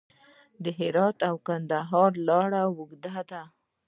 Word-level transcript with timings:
د 0.63 0.65
هرات 0.79 1.17
او 1.29 1.35
کندهار 1.47 2.11
لاره 2.27 2.61
اوږده 2.69 3.15
ده 3.29 3.41